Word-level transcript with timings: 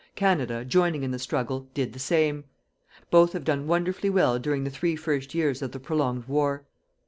Canada, 0.15 0.65
joining 0.65 1.03
in 1.03 1.11
the 1.11 1.19
struggle, 1.19 1.69
did 1.75 1.93
the 1.93 1.99
same. 1.99 2.45
Both 3.11 3.33
have 3.33 3.43
done 3.43 3.67
wonderfully 3.67 4.09
well 4.09 4.39
during 4.39 4.63
the 4.63 4.71
three 4.71 4.95
first 4.95 5.35
years 5.35 5.61
of 5.61 5.73
the 5.73 5.79
prolonged 5.79 6.25
war. 6.27 6.65